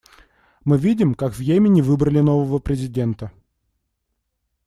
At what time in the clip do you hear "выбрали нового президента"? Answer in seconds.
1.83-3.31